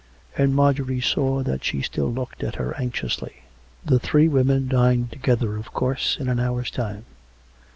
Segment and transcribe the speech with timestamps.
[0.35, 3.43] And Marjorie saw that she still looked at her anxiously.
[3.85, 7.05] The three women dined together, of course, in an hour's time.